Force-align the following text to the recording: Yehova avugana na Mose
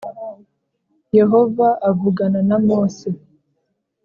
Yehova 1.17 1.67
avugana 1.89 2.39
na 2.49 2.57
Mose 2.65 3.09